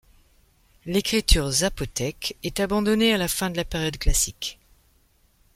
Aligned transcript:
L'écriture 0.87 1.51
zapotèque 1.51 2.35
est 2.41 2.59
abandonnée 2.59 3.13
à 3.13 3.19
la 3.19 3.27
fin 3.27 3.51
de 3.51 3.55
la 3.57 3.63
période 3.65 3.99
classique. 3.99 4.57